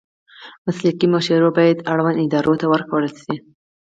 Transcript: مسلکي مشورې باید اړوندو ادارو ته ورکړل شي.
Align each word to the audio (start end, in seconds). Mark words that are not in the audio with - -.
مسلکي 0.65 1.07
مشورې 1.13 1.49
باید 1.57 1.85
اړوندو 1.91 2.21
ادارو 2.25 2.53
ته 2.61 2.65
ورکړل 2.73 3.11
شي. 3.21 3.35